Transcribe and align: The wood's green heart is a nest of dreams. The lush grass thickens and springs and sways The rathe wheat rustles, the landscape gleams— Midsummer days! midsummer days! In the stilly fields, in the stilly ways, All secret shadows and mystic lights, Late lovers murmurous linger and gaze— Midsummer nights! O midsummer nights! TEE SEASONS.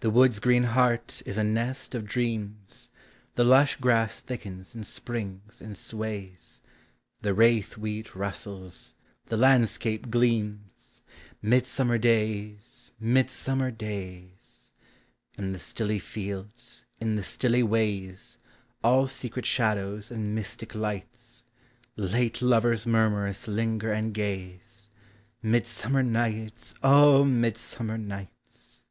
The 0.00 0.08
wood's 0.08 0.40
green 0.40 0.62
heart 0.62 1.20
is 1.26 1.36
a 1.36 1.44
nest 1.44 1.94
of 1.94 2.06
dreams. 2.06 2.88
The 3.34 3.44
lush 3.44 3.76
grass 3.76 4.22
thickens 4.22 4.74
and 4.74 4.86
springs 4.86 5.60
and 5.60 5.76
sways 5.76 6.62
The 7.20 7.34
rathe 7.34 7.76
wheat 7.76 8.14
rustles, 8.14 8.94
the 9.26 9.36
landscape 9.36 10.10
gleams— 10.10 11.02
Midsummer 11.52 11.98
days! 11.98 12.92
midsummer 12.98 13.70
days! 13.70 14.72
In 15.36 15.52
the 15.52 15.58
stilly 15.58 15.98
fields, 15.98 16.86
in 16.98 17.16
the 17.16 17.22
stilly 17.22 17.62
ways, 17.62 18.38
All 18.82 19.06
secret 19.06 19.44
shadows 19.44 20.10
and 20.10 20.34
mystic 20.34 20.74
lights, 20.74 21.44
Late 21.94 22.40
lovers 22.40 22.86
murmurous 22.86 23.46
linger 23.48 23.92
and 23.92 24.14
gaze— 24.14 24.88
Midsummer 25.42 26.02
nights! 26.02 26.74
O 26.82 27.22
midsummer 27.22 27.98
nights! 27.98 28.30
TEE 28.42 28.52
SEASONS. 28.52 28.84